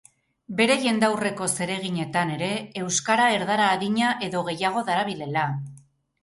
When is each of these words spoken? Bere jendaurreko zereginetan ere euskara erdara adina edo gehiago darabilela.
Bere 0.59 0.75
jendaurreko 0.85 1.49
zereginetan 1.57 2.31
ere 2.37 2.47
euskara 2.85 3.27
erdara 3.35 3.69
adina 3.75 4.15
edo 4.31 4.43
gehiago 4.49 4.85
darabilela. 4.91 5.47